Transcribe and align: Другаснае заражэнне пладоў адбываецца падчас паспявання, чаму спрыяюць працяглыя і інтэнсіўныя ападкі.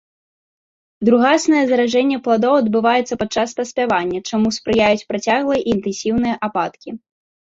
Другаснае 1.07 1.63
заражэнне 1.71 2.15
пладоў 2.27 2.53
адбываецца 2.61 3.17
падчас 3.21 3.49
паспявання, 3.59 4.19
чаму 4.31 4.49
спрыяюць 4.57 5.05
працяглыя 5.13 5.59
і 5.61 5.67
інтэнсіўныя 5.75 6.35
ападкі. 6.49 6.89